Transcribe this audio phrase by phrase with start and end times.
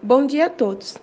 [0.00, 0.96] Bom dia a todos.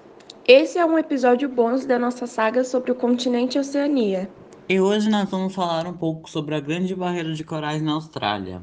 [0.47, 4.29] Esse é um episódio bônus da nossa saga sobre o continente Oceania.
[4.67, 8.61] E hoje nós vamos falar um pouco sobre a Grande Barreira de Corais na Austrália.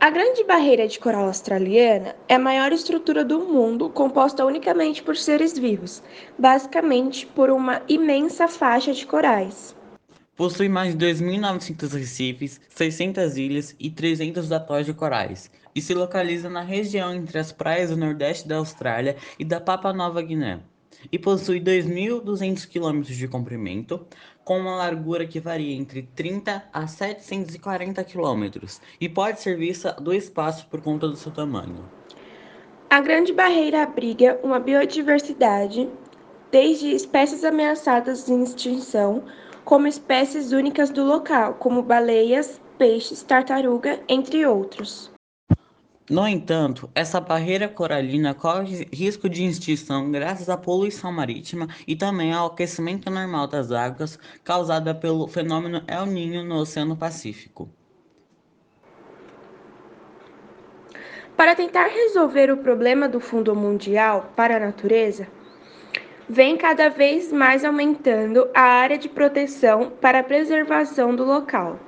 [0.00, 5.16] A Grande Barreira de Coral Australiana é a maior estrutura do mundo composta unicamente por
[5.16, 6.02] seres vivos,
[6.38, 9.74] basicamente por uma imensa faixa de corais.
[10.38, 16.48] Possui mais de 2.900 recifes, 600 ilhas e 300 atolls de corais, e se localiza
[16.48, 20.60] na região entre as praias do nordeste da Austrália e da Papua Nova Guiné.
[21.10, 24.06] E possui 2.200 km de comprimento,
[24.44, 30.14] com uma largura que varia entre 30 a 740 km, e pode ser vista do
[30.14, 31.84] espaço por conta do seu tamanho.
[32.88, 35.88] A Grande Barreira abriga uma biodiversidade,
[36.52, 39.24] desde espécies ameaçadas de extinção
[39.68, 45.12] como espécies únicas do local, como baleias, peixes, tartaruga, entre outros.
[46.08, 52.32] No entanto, essa barreira coralina corre risco de extinção graças à poluição marítima e também
[52.32, 57.68] ao aquecimento normal das águas causada pelo fenômeno El Niño no Oceano Pacífico.
[61.36, 65.28] Para tentar resolver o problema do Fundo Mundial para a Natureza,
[66.28, 71.78] vem cada vez mais aumentando a área de proteção para a preservação do local.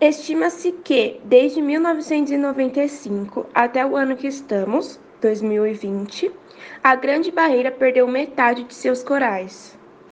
[0.00, 6.30] Estima-se que, desde 1995 até o ano que estamos, 2020,
[6.82, 9.78] a Grande Barreira perdeu metade de seus corais.